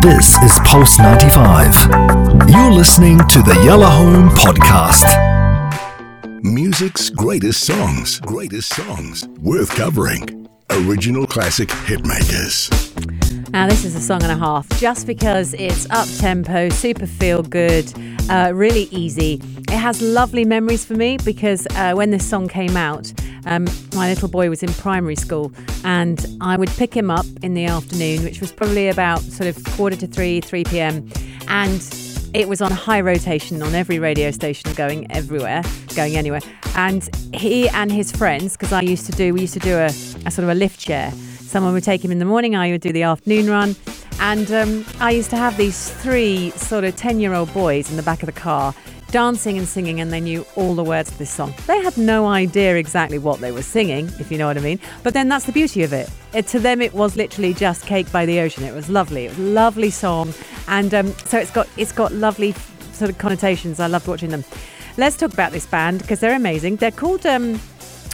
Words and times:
This 0.00 0.38
is 0.42 0.58
Pulse 0.64 0.98
95. 0.98 1.74
You're 2.48 2.72
listening 2.72 3.18
to 3.18 3.42
the 3.42 3.60
Yellow 3.62 3.84
Home 3.84 4.30
Podcast. 4.30 5.04
Music's 6.42 7.10
greatest 7.10 7.66
songs, 7.66 8.18
greatest 8.20 8.72
songs, 8.72 9.28
worth 9.42 9.68
covering. 9.74 10.48
Original 10.70 11.26
classic 11.26 11.68
hitmakers. 11.68 12.70
Now, 13.50 13.68
this 13.68 13.84
is 13.84 13.94
a 13.94 14.00
song 14.00 14.22
and 14.22 14.32
a 14.32 14.36
half 14.36 14.66
just 14.78 15.06
because 15.06 15.52
it's 15.52 15.86
up 15.90 16.08
tempo, 16.18 16.70
super 16.70 17.06
feel 17.06 17.42
good, 17.42 17.92
uh, 18.30 18.52
really 18.54 18.84
easy. 18.92 19.34
It 19.68 19.76
has 19.76 20.00
lovely 20.00 20.46
memories 20.46 20.82
for 20.82 20.94
me 20.94 21.18
because 21.26 21.66
uh, 21.74 21.92
when 21.92 22.10
this 22.10 22.26
song 22.26 22.48
came 22.48 22.74
out, 22.74 23.12
um, 23.46 23.66
my 23.94 24.08
little 24.08 24.28
boy 24.28 24.48
was 24.48 24.62
in 24.62 24.72
primary 24.74 25.16
school 25.16 25.52
and 25.84 26.26
I 26.40 26.56
would 26.56 26.70
pick 26.70 26.94
him 26.94 27.10
up 27.10 27.26
in 27.42 27.54
the 27.54 27.66
afternoon, 27.66 28.24
which 28.24 28.40
was 28.40 28.52
probably 28.52 28.88
about 28.88 29.20
sort 29.20 29.48
of 29.48 29.62
quarter 29.76 29.96
to 29.96 30.06
three, 30.06 30.40
3 30.40 30.64
p.m. 30.64 31.08
And 31.48 31.82
it 32.32 32.48
was 32.48 32.60
on 32.60 32.70
high 32.70 33.00
rotation 33.00 33.62
on 33.62 33.74
every 33.74 33.98
radio 33.98 34.30
station, 34.30 34.72
going 34.74 35.10
everywhere, 35.10 35.62
going 35.96 36.16
anywhere. 36.16 36.40
And 36.76 37.08
he 37.34 37.68
and 37.70 37.90
his 37.90 38.12
friends, 38.12 38.56
because 38.56 38.72
I 38.72 38.82
used 38.82 39.06
to 39.06 39.12
do, 39.12 39.34
we 39.34 39.40
used 39.40 39.54
to 39.54 39.60
do 39.60 39.76
a, 39.76 39.86
a, 39.86 40.30
sort 40.30 40.44
of 40.44 40.50
a 40.50 40.54
lift 40.54 40.80
share. 40.80 41.10
Someone 41.10 41.72
would 41.72 41.82
take 41.82 42.04
him 42.04 42.12
in 42.12 42.20
the 42.20 42.24
morning, 42.24 42.54
I 42.54 42.70
would 42.70 42.80
do 42.80 42.92
the 42.92 43.02
afternoon 43.02 43.50
run. 43.50 43.74
And 44.20 44.50
um, 44.52 44.84
I 45.00 45.10
used 45.10 45.30
to 45.30 45.36
have 45.36 45.56
these 45.56 45.90
three 45.90 46.50
sort 46.50 46.84
of 46.84 46.94
10 46.94 47.20
year 47.20 47.34
old 47.34 47.52
boys 47.52 47.90
in 47.90 47.96
the 47.96 48.02
back 48.02 48.22
of 48.22 48.26
the 48.26 48.32
car 48.32 48.74
dancing 49.10 49.58
and 49.58 49.66
singing, 49.66 50.00
and 50.00 50.12
they 50.12 50.20
knew 50.20 50.44
all 50.56 50.74
the 50.74 50.84
words 50.84 51.10
to 51.10 51.18
this 51.18 51.30
song. 51.30 51.54
They 51.66 51.80
had 51.82 51.96
no 51.96 52.26
idea 52.26 52.76
exactly 52.76 53.18
what 53.18 53.40
they 53.40 53.52
were 53.52 53.62
singing, 53.62 54.06
if 54.18 54.30
you 54.30 54.38
know 54.38 54.46
what 54.46 54.56
I 54.56 54.60
mean. 54.60 54.80
But 55.02 55.14
then 55.14 55.28
that's 55.28 55.44
the 55.44 55.52
beauty 55.52 55.82
of 55.82 55.92
it. 55.92 56.08
it 56.32 56.46
to 56.48 56.58
them, 56.58 56.80
it 56.80 56.94
was 56.94 57.16
literally 57.16 57.54
just 57.54 57.86
"Cake 57.86 58.10
by 58.12 58.26
the 58.26 58.40
Ocean." 58.40 58.64
It 58.64 58.74
was 58.74 58.88
lovely. 58.88 59.26
It 59.26 59.30
was 59.30 59.38
a 59.38 59.50
lovely 59.50 59.90
song, 59.90 60.32
and 60.68 60.92
um, 60.94 61.08
so 61.26 61.38
it's 61.38 61.50
got 61.50 61.68
it's 61.76 61.92
got 61.92 62.12
lovely 62.12 62.52
sort 62.92 63.10
of 63.10 63.18
connotations. 63.18 63.80
I 63.80 63.86
loved 63.86 64.06
watching 64.06 64.30
them. 64.30 64.44
Let's 64.96 65.16
talk 65.16 65.32
about 65.32 65.52
this 65.52 65.66
band 65.66 66.00
because 66.00 66.20
they're 66.20 66.36
amazing. 66.36 66.76
They're 66.76 66.90
called. 66.90 67.26
Um, 67.26 67.60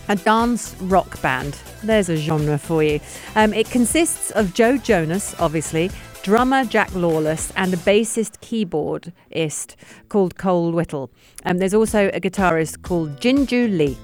a 0.09 0.17
dance 0.17 0.77
rock 0.83 1.21
band. 1.21 1.59
There's 1.83 2.09
a 2.09 2.17
genre 2.17 2.59
for 2.59 2.83
you. 2.83 3.01
Um, 3.35 3.53
it 3.53 3.69
consists 3.71 4.31
of 4.31 4.55
Joe 4.55 4.77
Jonas, 4.77 5.35
obviously, 5.41 5.91
drummer 6.27 6.65
Jack 6.65 6.93
Lawless, 6.93 7.53
and 7.55 7.73
a 7.73 7.77
bassist 7.77 8.41
keyboardist 8.41 9.77
called 10.09 10.37
Cole 10.37 10.73
Whittle. 10.73 11.09
Um, 11.45 11.59
there's 11.59 11.73
also 11.73 12.09
a 12.09 12.19
guitarist 12.19 12.83
called 12.83 13.21
JinJoo 13.21 13.79
Lee. 13.79 13.97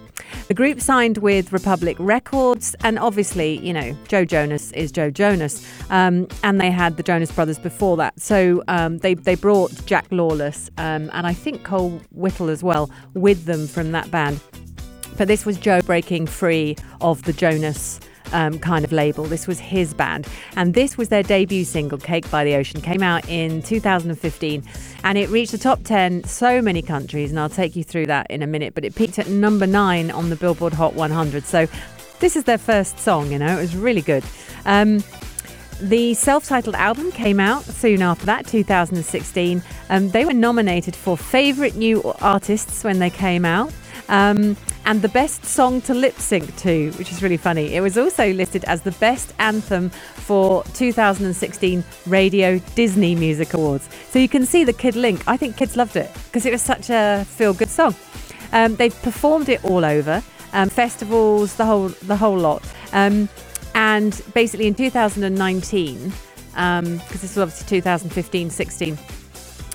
The 0.47 0.55
group 0.55 0.81
signed 0.81 1.19
with 1.19 1.53
Republic 1.53 1.97
Records, 1.99 2.77
and 2.85 2.97
obviously, 2.97 3.59
you 3.59 3.73
know, 3.73 3.97
Joe 4.07 4.25
Jonas 4.25 4.71
is 4.71 4.93
Joe 4.93 5.11
Jonas, 5.11 5.67
um, 5.91 6.29
and 6.45 6.61
they 6.61 6.71
had 6.71 6.97
the 6.97 7.03
Jonas 7.03 7.33
Brothers 7.33 7.59
before 7.59 7.97
that. 7.97 8.21
So 8.21 8.63
um, 8.69 8.99
they 8.99 9.15
they 9.15 9.35
brought 9.35 9.73
Jack 9.85 10.07
Lawless 10.13 10.71
um, 10.79 11.11
and 11.15 11.27
I 11.27 11.35
think 11.35 11.65
Cole 11.65 12.01
Whittle 12.13 12.51
as 12.51 12.63
well 12.63 12.89
with 13.15 13.47
them 13.47 13.67
from 13.67 13.91
that 13.93 14.09
band. 14.13 14.41
But 15.19 15.27
this 15.27 15.45
was 15.45 15.57
Joe 15.57 15.83
breaking 15.83 16.29
free 16.29 16.77
of 17.01 17.25
the 17.25 17.33
Jonas 17.33 17.99
um, 18.33 18.59
kind 18.59 18.85
of 18.85 18.93
label. 18.93 19.25
This 19.25 19.47
was 19.47 19.59
his 19.59 19.95
band. 19.95 20.27
And 20.57 20.75
this 20.75 20.97
was 20.97 21.09
their 21.09 21.23
debut 21.23 21.65
single, 21.65 21.99
Cake 21.99 22.31
by 22.31 22.45
the 22.45 22.55
Ocean. 22.55 22.81
Came 22.81 23.03
out 23.03 23.29
in 23.29 23.63
2015 23.63 24.63
and 25.05 25.19
it 25.19 25.29
reached 25.29 25.53
the 25.53 25.59
top 25.59 25.83
10 25.85 26.25
so 26.25 26.63
many 26.63 26.83
countries. 26.83 27.31
And 27.31 27.41
I'll 27.41 27.49
take 27.49 27.77
you 27.77 27.85
through 27.85 28.07
that 28.07 28.31
in 28.31 28.43
a 28.43 28.47
minute. 28.47 28.75
But 28.75 28.85
it 28.85 28.95
peaked 28.95 29.19
at 29.19 29.29
number 29.29 29.67
nine 29.67 30.11
on 30.11 30.31
the 30.31 30.37
Billboard 30.37 30.73
Hot 30.75 30.95
100. 30.95 31.45
So 31.45 31.67
this 32.23 32.37
is 32.37 32.45
their 32.45 32.59
first 32.59 33.01
song, 33.01 33.33
you 33.33 33.39
know, 33.39 33.59
it 33.59 33.61
was 33.61 33.77
really 33.77 34.01
good. 34.01 34.23
Um, 34.65 35.03
the 35.81 36.15
self 36.15 36.47
titled 36.47 36.77
album 36.77 37.11
came 37.11 37.41
out 37.41 37.65
soon 37.65 38.01
after 38.01 38.25
that, 38.27 38.47
2016. 38.47 39.61
Um, 39.91 40.11
they 40.11 40.25
were 40.25 40.33
nominated 40.33 40.95
for 40.95 41.17
Favourite 41.17 41.75
New 41.75 42.01
Artists 42.21 42.85
when 42.85 43.01
they 43.01 43.11
came 43.11 43.45
out. 43.45 43.73
Um, 44.09 44.57
and 44.85 45.01
the 45.01 45.09
best 45.09 45.45
song 45.45 45.81
to 45.83 45.95
lip 45.95 46.19
sync 46.19 46.57
to, 46.57 46.91
which 46.93 47.13
is 47.13 47.23
really 47.23 47.37
funny. 47.37 47.75
It 47.75 47.81
was 47.81 47.97
also 47.97 48.33
listed 48.33 48.65
as 48.65 48.83
the 48.83 48.91
best 48.93 49.33
anthem 49.39 49.91
for 49.91 50.65
2016 50.75 51.85
Radio 52.07 52.59
Disney 52.75 53.15
Music 53.15 53.55
Awards. 53.55 53.89
So 54.11 54.19
you 54.19 54.29
can 54.29 54.45
see 54.45 54.65
the 54.65 54.73
kid 54.73 54.97
link. 54.97 55.23
I 55.27 55.37
think 55.37 55.57
kids 55.57 55.77
loved 55.77 55.97
it 55.97 56.11
because 56.27 56.47
it 56.47 56.53
was 56.53 56.63
such 56.63 56.91
a 56.91 57.25
feel 57.29 57.55
good 57.55 57.71
song. 57.71 57.95
Um, 58.53 58.77
they've 58.77 59.03
performed 59.03 59.49
it 59.49 59.65
all 59.65 59.85
over 59.85 60.23
um, 60.53 60.69
festivals, 60.69 61.55
the 61.57 61.65
whole 61.65 61.89
the 61.89 62.17
whole 62.17 62.37
lot. 62.37 62.63
Um, 62.93 63.29
and 63.75 64.21
basically 64.35 64.67
in 64.67 64.75
2019, 64.75 65.99
because 66.09 66.19
um, 66.57 66.99
this 67.09 67.23
was 67.23 67.39
obviously 67.39 67.81
2015 67.81 68.51
16, 68.51 68.99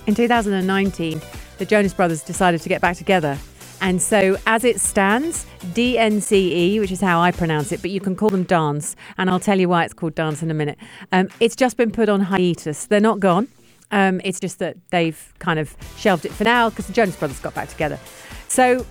in 0.05 0.15
2019, 0.15 1.21
the 1.57 1.65
Jonas 1.65 1.93
Brothers 1.93 2.21
decided 2.21 2.61
to 2.61 2.69
get 2.69 2.81
back 2.81 2.95
together 2.95 3.37
and 3.81 4.01
so, 4.01 4.37
as 4.45 4.63
it 4.63 4.79
stands, 4.79 5.45
DNCE, 5.59 6.79
which 6.79 6.91
is 6.91 7.01
how 7.01 7.19
I 7.21 7.31
pronounce 7.31 7.71
it, 7.71 7.81
but 7.81 7.91
you 7.91 7.99
can 7.99 8.15
call 8.15 8.29
them 8.29 8.43
dance, 8.43 8.95
and 9.17 9.29
I'll 9.29 9.39
tell 9.39 9.59
you 9.59 9.69
why 9.69 9.85
it's 9.85 9.93
called 9.93 10.15
dance 10.15 10.41
in 10.41 10.49
a 10.49 10.53
minute. 10.53 10.77
Um, 11.11 11.29
it's 11.39 11.55
just 11.55 11.77
been 11.77 11.91
put 11.91 12.09
on 12.09 12.21
hiatus. 12.21 12.85
They're 12.85 12.99
not 12.99 13.19
gone. 13.19 13.47
Um, 13.91 14.19
it's 14.23 14.39
just 14.39 14.59
that 14.59 14.77
they've 14.89 15.33
kind 15.39 15.59
of 15.59 15.75
shelved 15.97 16.25
it 16.25 16.31
for 16.31 16.43
now 16.43 16.69
because 16.69 16.87
the 16.87 16.93
Jonas 16.93 17.15
Brothers 17.15 17.39
got 17.39 17.53
back 17.53 17.69
together. 17.69 17.99
So, 18.47 18.85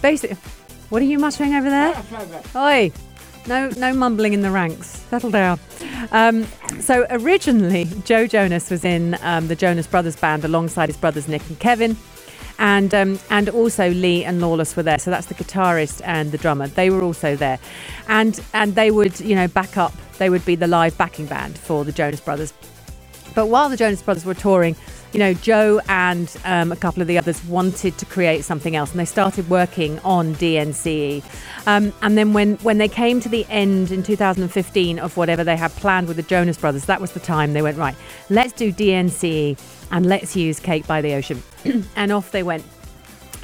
basically, 0.00 0.36
what 0.88 1.02
are 1.02 1.06
you 1.06 1.18
muttering 1.18 1.54
over 1.54 1.70
there? 1.70 2.02
Oi! 2.56 2.92
No, 3.46 3.70
no 3.70 3.92
mumbling 3.92 4.34
in 4.34 4.42
the 4.42 4.50
ranks. 4.50 4.86
Settle 4.86 5.30
down. 5.30 5.58
Um, 6.12 6.46
so 6.80 7.06
originally, 7.10 7.88
Joe 8.04 8.26
Jonas 8.26 8.70
was 8.70 8.84
in 8.84 9.18
um, 9.22 9.48
the 9.48 9.56
Jonas 9.56 9.86
Brothers 9.86 10.16
band 10.16 10.44
alongside 10.44 10.88
his 10.88 10.96
brothers 10.96 11.26
Nick 11.26 11.46
and 11.48 11.58
Kevin 11.58 11.96
and 12.62 12.94
um, 12.94 13.18
and 13.28 13.48
also 13.48 13.90
Lee 13.90 14.24
and 14.24 14.40
Lawless 14.40 14.76
were 14.76 14.84
there. 14.84 14.98
So 14.98 15.10
that's 15.10 15.26
the 15.26 15.34
guitarist 15.34 16.00
and 16.04 16.30
the 16.30 16.38
drummer. 16.38 16.68
They 16.68 16.90
were 16.90 17.02
also 17.02 17.34
there, 17.34 17.58
and 18.08 18.40
and 18.54 18.76
they 18.76 18.90
would 18.90 19.18
you 19.20 19.34
know 19.34 19.48
back 19.48 19.76
up. 19.76 19.92
They 20.18 20.30
would 20.30 20.44
be 20.44 20.54
the 20.54 20.68
live 20.68 20.96
backing 20.96 21.26
band 21.26 21.58
for 21.58 21.84
the 21.84 21.90
Jonas 21.92 22.20
Brothers. 22.20 22.54
But 23.34 23.46
while 23.48 23.68
the 23.68 23.76
Jonas 23.76 24.00
Brothers 24.00 24.24
were 24.24 24.34
touring, 24.34 24.76
you 25.12 25.18
know, 25.18 25.34
Joe 25.34 25.80
and 25.88 26.34
um, 26.44 26.70
a 26.70 26.76
couple 26.76 27.02
of 27.02 27.08
the 27.08 27.18
others 27.18 27.44
wanted 27.46 27.98
to 27.98 28.06
create 28.06 28.44
something 28.44 28.76
else, 28.76 28.92
and 28.92 29.00
they 29.00 29.06
started 29.06 29.50
working 29.50 29.98
on 30.00 30.34
DNCE. 30.36 31.24
Um, 31.66 31.92
and 32.00 32.16
then 32.16 32.32
when 32.32 32.54
when 32.58 32.78
they 32.78 32.88
came 32.88 33.18
to 33.20 33.28
the 33.28 33.44
end 33.48 33.90
in 33.90 34.04
2015 34.04 35.00
of 35.00 35.16
whatever 35.16 35.42
they 35.42 35.56
had 35.56 35.72
planned 35.72 36.06
with 36.06 36.16
the 36.16 36.22
Jonas 36.22 36.58
Brothers, 36.58 36.84
that 36.84 37.00
was 37.00 37.10
the 37.10 37.20
time 37.20 37.54
they 37.54 37.62
went 37.62 37.76
right. 37.76 37.96
Let's 38.30 38.52
do 38.52 38.72
DNCE 38.72 39.58
and 39.92 40.06
let's 40.06 40.34
use 40.34 40.58
Cake 40.58 40.86
by 40.86 41.00
the 41.00 41.14
Ocean. 41.14 41.42
and 41.96 42.10
off 42.10 42.32
they 42.32 42.42
went. 42.42 42.64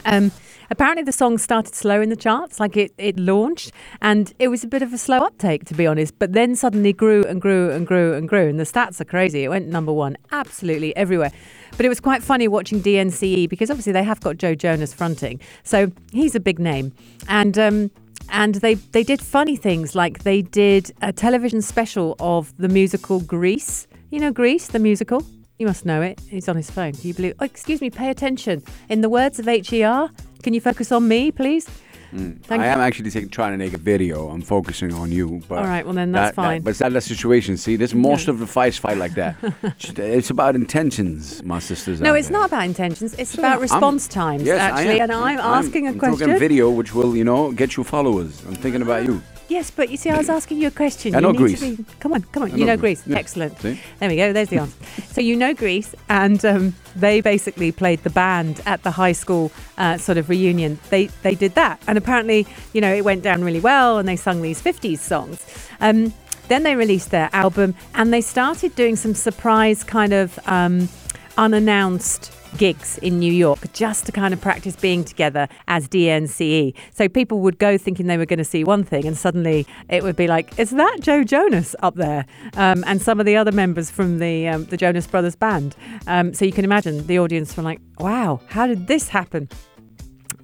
Um, 0.04 0.32
apparently, 0.70 1.04
the 1.04 1.12
song 1.12 1.38
started 1.38 1.74
slow 1.74 2.00
in 2.00 2.08
the 2.08 2.16
charts, 2.16 2.58
like 2.58 2.76
it, 2.76 2.92
it 2.98 3.18
launched, 3.18 3.70
and 4.00 4.32
it 4.38 4.48
was 4.48 4.64
a 4.64 4.66
bit 4.66 4.82
of 4.82 4.92
a 4.92 4.98
slow 4.98 5.18
uptake, 5.18 5.66
to 5.66 5.74
be 5.74 5.86
honest, 5.86 6.18
but 6.18 6.32
then 6.32 6.56
suddenly 6.56 6.92
grew 6.92 7.22
and 7.24 7.40
grew 7.40 7.70
and 7.70 7.86
grew 7.86 8.14
and 8.14 8.28
grew. 8.28 8.48
And 8.48 8.58
the 8.58 8.64
stats 8.64 9.00
are 9.00 9.04
crazy. 9.04 9.44
It 9.44 9.48
went 9.48 9.68
number 9.68 9.92
one 9.92 10.16
absolutely 10.32 10.96
everywhere. 10.96 11.30
But 11.76 11.84
it 11.84 11.90
was 11.90 12.00
quite 12.00 12.22
funny 12.22 12.48
watching 12.48 12.80
DNCE 12.80 13.48
because 13.48 13.70
obviously 13.70 13.92
they 13.92 14.02
have 14.02 14.20
got 14.20 14.38
Joe 14.38 14.54
Jonas 14.54 14.94
fronting. 14.94 15.40
So 15.62 15.92
he's 16.10 16.34
a 16.34 16.40
big 16.40 16.58
name. 16.58 16.92
And, 17.28 17.58
um, 17.58 17.90
and 18.30 18.56
they 18.56 18.74
they 18.74 19.02
did 19.02 19.22
funny 19.22 19.56
things 19.56 19.94
like 19.94 20.22
they 20.22 20.42
did 20.42 20.92
a 21.00 21.12
television 21.12 21.62
special 21.62 22.14
of 22.20 22.54
the 22.58 22.68
musical 22.68 23.20
Grease. 23.20 23.86
You 24.10 24.20
know 24.20 24.32
Grease, 24.32 24.66
the 24.66 24.78
musical. 24.78 25.24
You 25.58 25.66
must 25.66 25.84
know 25.84 26.02
it. 26.02 26.20
He's 26.28 26.48
on 26.48 26.56
his 26.56 26.70
phone. 26.70 26.92
Do 26.92 27.08
you 27.08 27.14
believe? 27.14 27.34
Oh, 27.40 27.44
excuse 27.44 27.80
me. 27.80 27.90
Pay 27.90 28.10
attention. 28.10 28.62
In 28.88 29.00
the 29.00 29.08
words 29.08 29.40
of 29.40 29.46
HER, 29.46 30.08
can 30.42 30.54
you 30.54 30.60
focus 30.60 30.92
on 30.92 31.08
me, 31.08 31.32
please? 31.32 31.68
Mm. 32.12 32.38
I 32.48 32.66
am 32.66 32.80
actually 32.80 33.10
taking, 33.10 33.28
trying 33.28 33.52
to 33.52 33.58
make 33.58 33.74
a 33.74 33.78
video. 33.78 34.28
I'm 34.28 34.40
focusing 34.40 34.94
on 34.94 35.12
you. 35.12 35.42
But 35.48 35.58
All 35.58 35.64
right, 35.64 35.84
well 35.84 35.94
then 35.94 36.12
that's 36.12 36.28
that, 36.28 36.34
fine. 36.34 36.62
That, 36.62 36.64
but 36.64 36.78
that's 36.78 37.08
the 37.08 37.14
situation. 37.14 37.56
See, 37.56 37.76
there's 37.76 37.94
most 37.94 38.28
of 38.28 38.38
the 38.38 38.46
fights 38.46 38.78
fight 38.78 38.96
like 38.96 39.14
that. 39.14 39.36
it's 39.82 40.30
about 40.30 40.54
intentions, 40.54 41.42
my 41.42 41.58
sisters. 41.58 42.00
No, 42.00 42.14
it's 42.14 42.28
there. 42.28 42.38
not 42.38 42.48
about 42.48 42.64
intentions. 42.64 43.12
It's 43.14 43.32
so 43.32 43.40
about 43.40 43.60
response 43.60 44.06
I'm, 44.06 44.12
times, 44.12 44.42
yes, 44.44 44.60
actually. 44.60 45.00
And 45.00 45.12
I'm, 45.12 45.38
I'm 45.38 45.64
asking 45.64 45.86
a 45.86 45.90
I'm 45.90 45.98
question. 45.98 46.28
Talking 46.28 46.38
video, 46.38 46.70
which 46.70 46.94
will, 46.94 47.14
you 47.14 47.24
know, 47.24 47.52
get 47.52 47.76
you 47.76 47.84
followers. 47.84 48.42
I'm 48.46 48.54
thinking 48.54 48.80
about 48.80 49.04
you. 49.04 49.20
Yes, 49.48 49.70
but 49.70 49.88
you 49.88 49.96
see, 49.96 50.10
I 50.10 50.18
was 50.18 50.28
asking 50.28 50.60
you 50.60 50.68
a 50.68 50.70
question. 50.70 51.14
I 51.14 51.20
know 51.20 51.32
you 51.32 51.38
Grease. 51.38 51.60
Be, 51.60 51.84
come 52.00 52.12
on, 52.12 52.22
come 52.32 52.42
on. 52.42 52.52
I 52.52 52.54
you 52.54 52.66
know, 52.66 52.74
know 52.74 52.76
Grease. 52.76 53.02
Yeah. 53.06 53.16
Excellent. 53.16 53.58
See? 53.60 53.80
There 53.98 54.08
we 54.08 54.16
go. 54.16 54.32
There's 54.34 54.50
the 54.50 54.58
answer. 54.58 54.84
so 55.06 55.22
you 55.22 55.36
know 55.36 55.54
Grease, 55.54 55.94
and 56.10 56.44
um, 56.44 56.74
they 56.94 57.22
basically 57.22 57.72
played 57.72 58.02
the 58.02 58.10
band 58.10 58.60
at 58.66 58.82
the 58.82 58.90
high 58.90 59.12
school 59.12 59.50
uh, 59.78 59.96
sort 59.96 60.18
of 60.18 60.28
reunion. 60.28 60.78
They 60.90 61.06
they 61.22 61.34
did 61.34 61.54
that, 61.54 61.82
and 61.86 61.96
apparently, 61.96 62.46
you 62.74 62.82
know, 62.82 62.94
it 62.94 63.04
went 63.04 63.22
down 63.22 63.42
really 63.42 63.60
well, 63.60 63.98
and 63.98 64.06
they 64.06 64.16
sung 64.16 64.42
these 64.42 64.60
50s 64.60 64.98
songs. 64.98 65.44
Um, 65.80 66.12
then 66.48 66.62
they 66.62 66.76
released 66.76 67.10
their 67.10 67.30
album, 67.32 67.74
and 67.94 68.12
they 68.12 68.20
started 68.20 68.74
doing 68.74 68.96
some 68.96 69.14
surprise 69.14 69.82
kind 69.82 70.12
of 70.12 70.38
um, 70.46 70.90
unannounced 71.38 72.32
gigs 72.56 72.98
in 72.98 73.18
New 73.18 73.32
York 73.32 73.72
just 73.72 74.06
to 74.06 74.12
kind 74.12 74.32
of 74.32 74.40
practice 74.40 74.76
being 74.76 75.04
together 75.04 75.48
as 75.66 75.88
DNCE. 75.88 76.74
So 76.92 77.08
people 77.08 77.40
would 77.40 77.58
go 77.58 77.76
thinking 77.76 78.06
they 78.06 78.18
were 78.18 78.26
going 78.26 78.38
to 78.38 78.44
see 78.44 78.64
one 78.64 78.84
thing, 78.84 79.06
and 79.06 79.16
suddenly 79.16 79.66
it 79.88 80.02
would 80.02 80.16
be 80.16 80.26
like, 80.26 80.58
"Is 80.58 80.70
that 80.70 80.98
Joe 81.00 81.24
Jonas 81.24 81.74
up 81.80 81.94
there?" 81.94 82.26
Um, 82.54 82.84
and 82.86 83.02
some 83.02 83.20
of 83.20 83.26
the 83.26 83.36
other 83.36 83.52
members 83.52 83.90
from 83.90 84.18
the 84.18 84.48
um, 84.48 84.64
the 84.66 84.76
Jonas 84.76 85.06
Brothers 85.06 85.36
band. 85.36 85.76
Um, 86.06 86.32
so 86.34 86.44
you 86.44 86.52
can 86.52 86.64
imagine 86.64 87.06
the 87.06 87.18
audience 87.18 87.56
were 87.56 87.62
like, 87.62 87.80
"Wow, 87.98 88.40
how 88.48 88.66
did 88.66 88.86
this 88.86 89.08
happen?" 89.08 89.48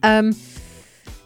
Um, 0.03 0.35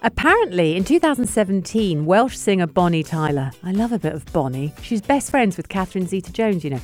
Apparently, 0.03 0.77
in 0.77 0.85
2017, 0.85 2.07
Welsh 2.07 2.37
singer 2.37 2.69
Bonnie 2.69 3.03
Tyler, 3.03 3.51
I 3.65 3.73
love 3.73 3.91
a 3.91 3.99
bit 3.99 4.13
of 4.13 4.25
Bonnie, 4.33 4.73
she's 4.81 5.01
best 5.01 5.29
friends 5.29 5.57
with 5.57 5.69
Catherine 5.69 6.07
Zeta 6.07 6.31
Jones, 6.33 6.63
you 6.63 6.71
know. 6.71 6.81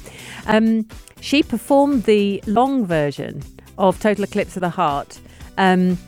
Um, 0.47 0.89
she 1.21 1.45
performed 1.45 2.05
the 2.05 2.43
long 2.49 2.85
version 2.85 3.41
of 3.79 4.01
Total 4.01 4.25
Eclipse 4.25 4.57
of 4.57 4.61
the 4.61 4.71
Heart 4.71 5.21
um, 5.59 5.99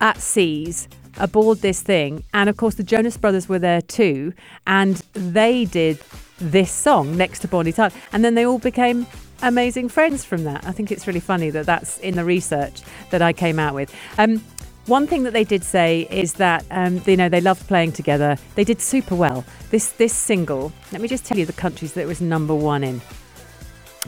at 0.00 0.18
Seas 0.18 0.88
aboard 1.18 1.58
this 1.58 1.82
thing. 1.82 2.24
And 2.32 2.48
of 2.48 2.56
course, 2.56 2.74
the 2.74 2.82
Jonas 2.82 3.16
Brothers 3.16 3.48
were 3.48 3.58
there 3.58 3.82
too. 3.82 4.32
And 4.66 4.96
they 5.12 5.64
did 5.64 5.98
this 6.38 6.70
song 6.72 7.16
next 7.16 7.40
to 7.40 7.48
Bonnie 7.48 7.72
Tyler. 7.72 7.92
And 8.12 8.24
then 8.24 8.34
they 8.34 8.46
all 8.46 8.58
became 8.58 9.06
amazing 9.42 9.88
friends 9.88 10.24
from 10.24 10.44
that. 10.44 10.64
I 10.66 10.72
think 10.72 10.90
it's 10.90 11.06
really 11.06 11.20
funny 11.20 11.50
that 11.50 11.66
that's 11.66 11.98
in 11.98 12.16
the 12.16 12.24
research 12.24 12.82
that 13.10 13.22
I 13.22 13.32
came 13.32 13.58
out 13.58 13.74
with. 13.74 13.94
Um, 14.18 14.42
one 14.86 15.06
thing 15.06 15.22
that 15.22 15.32
they 15.32 15.44
did 15.44 15.62
say 15.62 16.08
is 16.10 16.34
that 16.34 16.64
um, 16.70 17.00
you 17.06 17.16
know 17.16 17.28
they 17.28 17.40
loved 17.40 17.66
playing 17.68 17.92
together. 17.92 18.36
They 18.54 18.64
did 18.64 18.80
super 18.80 19.14
well. 19.14 19.44
This 19.70 19.92
this 19.92 20.12
single. 20.12 20.72
Let 20.90 21.00
me 21.00 21.06
just 21.08 21.24
tell 21.24 21.38
you 21.38 21.46
the 21.46 21.52
countries 21.52 21.92
that 21.94 22.02
it 22.02 22.06
was 22.06 22.20
number 22.20 22.54
one 22.54 22.82
in. 22.82 23.00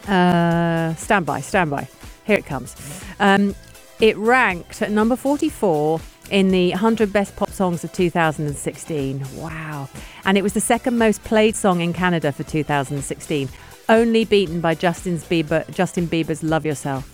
Uh, 0.08 0.94
stand 0.96 1.26
by, 1.26 1.40
stand 1.40 1.70
by. 1.70 1.88
Here 2.24 2.36
it 2.36 2.46
comes. 2.46 2.76
Um, 3.20 3.54
it 4.00 4.16
ranked 4.16 4.82
at 4.82 4.90
number 4.90 5.16
44 5.16 6.00
in 6.30 6.48
the 6.48 6.70
100 6.70 7.12
Best 7.12 7.36
Pop 7.36 7.50
Songs 7.50 7.84
of 7.84 7.92
2016. 7.92 9.24
Wow. 9.36 9.88
And 10.24 10.38
it 10.38 10.42
was 10.42 10.54
the 10.54 10.60
second 10.60 10.98
most 10.98 11.22
played 11.24 11.54
song 11.54 11.80
in 11.80 11.92
Canada 11.92 12.32
for 12.32 12.42
2016, 12.42 13.48
only 13.88 14.24
beaten 14.24 14.60
by 14.60 14.74
Justin, 14.74 15.18
Bieber, 15.18 15.68
Justin 15.72 16.06
Bieber's 16.06 16.42
Love 16.42 16.64
Yourself. 16.64 17.08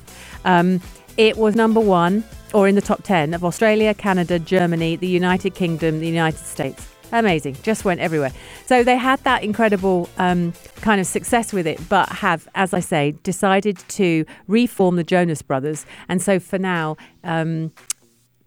Um, 0.44 0.80
it 1.16 1.36
was 1.36 1.56
number 1.56 1.80
one, 1.80 2.24
or 2.54 2.68
in 2.68 2.74
the 2.74 2.80
top 2.80 3.02
10 3.02 3.34
of 3.34 3.44
Australia, 3.44 3.92
Canada, 3.92 4.38
Germany, 4.38 4.96
the 4.96 5.08
United 5.08 5.54
Kingdom, 5.54 6.00
the 6.00 6.06
United 6.06 6.38
States. 6.38 6.86
Amazing, 7.12 7.56
just 7.62 7.84
went 7.84 8.00
everywhere. 8.00 8.32
So 8.66 8.84
they 8.84 8.96
had 8.96 9.18
that 9.24 9.42
incredible 9.42 10.08
um, 10.18 10.52
kind 10.82 11.00
of 11.00 11.06
success 11.06 11.52
with 11.52 11.66
it, 11.66 11.80
but 11.88 12.08
have, 12.08 12.48
as 12.54 12.74
I 12.74 12.80
say, 12.80 13.12
decided 13.22 13.78
to 13.90 14.24
reform 14.46 14.96
the 14.96 15.04
Jonas 15.04 15.40
Brothers. 15.42 15.86
And 16.08 16.20
so 16.20 16.38
for 16.38 16.58
now, 16.58 16.96
um, 17.24 17.72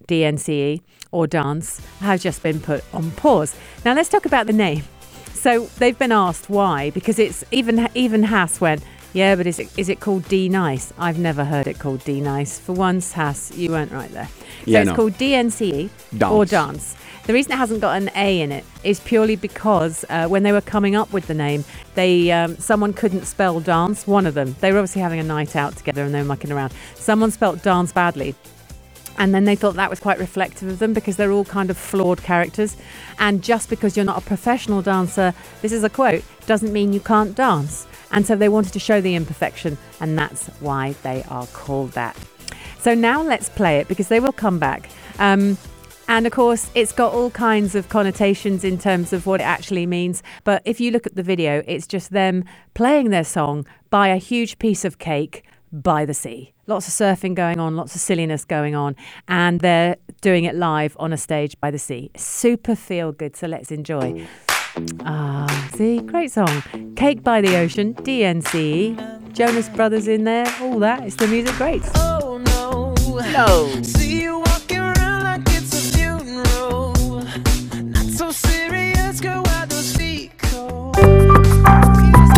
DNCE 0.08 0.82
or 1.12 1.28
dance 1.28 1.80
has 2.00 2.22
just 2.22 2.44
been 2.44 2.60
put 2.60 2.84
on 2.94 3.12
pause. 3.12 3.56
Now 3.86 3.94
let's 3.94 4.10
talk 4.10 4.26
about 4.26 4.48
the 4.48 4.54
name. 4.54 4.84
So 5.34 5.66
they've 5.80 5.98
been 5.98 6.12
asked 6.12 6.50
why 6.50 6.92
because 6.92 7.18
it's 7.18 7.44
even 7.52 7.88
even 7.96 8.24
Hass 8.24 8.62
went. 8.62 8.84
Yeah, 9.14 9.36
but 9.36 9.46
is 9.48 9.60
it 9.60 9.70
is 9.78 9.90
it 9.90 10.00
called 10.00 10.28
D 10.30 10.48
Nice? 10.50 10.94
I've 10.98 11.20
never 11.20 11.44
heard 11.44 11.68
it 11.68 11.80
called 11.80 12.04
D 12.04 12.22
Nice. 12.22 12.60
For 12.60 12.74
once, 12.74 13.14
Hass, 13.14 13.52
you 13.58 13.72
weren't 13.72 13.92
right 13.92 14.12
there. 14.12 14.28
So 14.28 14.34
Yeah, 14.66 14.80
it's 14.82 14.88
no. 14.90 14.96
called 14.96 15.14
DNCE 15.14 15.90
Dance. 16.18 16.32
or 16.32 16.46
dance. 16.46 16.96
The 17.28 17.34
reason 17.34 17.52
it 17.54 17.58
hasn't 17.58 17.82
got 17.82 18.02
an 18.02 18.10
A 18.16 18.42
in 18.42 18.52
it 18.52 18.66
is 18.84 19.00
purely 19.00 19.36
because 19.36 20.04
uh, 20.10 20.28
when 20.28 20.44
they 20.44 20.52
were 20.52 20.62
coming 20.62 20.96
up 20.96 21.14
with 21.14 21.28
the 21.28 21.34
name, 21.34 21.64
they 21.96 22.32
um, 22.32 22.58
someone 22.58 22.94
couldn't 22.94 23.26
spell 23.26 23.60
dance. 23.60 24.08
One 24.08 24.26
of 24.26 24.34
them, 24.34 24.56
they 24.60 24.72
were 24.72 24.80
obviously 24.80 25.02
having 25.02 25.20
a 25.20 25.24
night 25.24 25.56
out 25.56 25.76
together 25.76 26.04
and 26.04 26.14
they 26.14 26.20
were 26.20 26.26
mucking 26.26 26.52
around. 26.52 26.74
Someone 26.96 27.30
spelt 27.32 27.62
dance 27.62 27.92
badly, 27.92 28.34
and 29.18 29.36
then 29.36 29.46
they 29.46 29.56
thought 29.56 29.76
that 29.76 29.90
was 29.90 30.00
quite 30.00 30.18
reflective 30.18 30.68
of 30.68 30.80
them 30.80 30.94
because 30.94 31.16
they're 31.16 31.32
all 31.32 31.46
kind 31.46 31.70
of 31.70 31.78
flawed 31.78 32.24
characters. 32.24 32.76
And 33.20 33.44
just 33.44 33.70
because 33.70 33.96
you're 33.96 34.06
not 34.06 34.18
a 34.18 34.26
professional 34.26 34.82
dancer, 34.82 35.34
this 35.62 35.72
is 35.72 35.84
a 35.84 35.90
quote, 35.90 36.24
doesn't 36.48 36.74
mean 36.74 36.92
you 36.92 37.00
can't 37.00 37.36
dance. 37.36 37.86
And 38.12 38.26
so 38.26 38.36
they 38.36 38.50
wanted 38.50 38.74
to 38.74 38.80
show 38.80 39.00
the 39.00 39.16
imperfection, 39.16 39.78
and 40.00 40.18
that's 40.18 40.48
why 40.60 40.96
they 41.04 41.24
are 41.30 41.46
called 41.48 41.92
that. 41.92 42.18
So 42.80 42.96
now 42.96 43.22
let's 43.22 43.48
play 43.48 43.78
it 43.78 43.88
because 43.88 44.08
they 44.08 44.20
will 44.20 44.34
come 44.34 44.58
back. 44.58 44.90
Um, 45.20 45.58
and 46.12 46.28
of 46.28 46.34
course, 46.34 46.70
it's 46.76 46.92
got 46.92 47.14
all 47.14 47.32
kinds 47.32 47.74
of 47.74 47.88
connotations 47.88 48.66
in 48.66 48.78
terms 48.78 49.14
of 49.14 49.26
what 49.26 49.40
it 49.40 49.46
actually 49.46 49.86
means. 49.86 50.22
But 50.44 50.62
if 50.66 50.82
you 50.82 50.92
look 50.92 51.08
at 51.08 51.16
the 51.16 51.24
video, 51.24 51.64
it's 51.66 51.88
just 51.88 52.10
them 52.10 52.44
playing 52.74 53.12
their 53.12 53.24
song 53.24 53.66
by 53.90 54.10
a 54.10 54.18
huge 54.18 54.60
piece 54.60 54.84
of 54.84 55.00
cake 55.00 55.46
by 55.72 56.04
the 56.04 56.14
sea. 56.14 56.52
Lots 56.68 56.86
of 56.90 56.94
surfing 56.94 57.34
going 57.34 57.62
on, 57.62 57.78
lots 57.78 57.96
of 57.96 58.02
silliness 58.02 58.44
going 58.44 58.76
on, 58.76 58.98
and 59.30 59.62
they're 59.62 59.96
doing 60.20 60.44
it 60.44 60.54
live 60.54 60.98
on 61.00 61.14
a 61.14 61.18
stage 61.18 61.58
by 61.62 61.72
the 61.72 61.80
sea. 61.80 62.12
Super 62.18 62.76
feel 62.76 63.14
good, 63.14 63.38
so 63.38 63.48
let's 63.48 63.72
enjoy. 63.72 64.28
Ah, 65.06 65.70
see, 65.76 66.00
great 66.00 66.32
song. 66.32 66.62
Cake 66.98 67.24
by 67.24 67.40
the 67.40 67.56
Ocean, 67.56 67.94
DNC, 67.94 69.32
Jonas 69.32 69.70
Brothers 69.70 70.10
in 70.10 70.26
there, 70.26 70.54
all 70.60 70.78
that. 70.80 71.06
It's 71.06 71.16
the 71.16 71.28
music 71.28 71.56
greats. 71.56 71.90
Oh 71.96 72.38
no. 72.48 72.96
No. 73.32 73.82
See 73.82 74.21